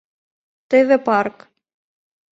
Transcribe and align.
Теве 0.69 0.97
парк. 1.05 1.37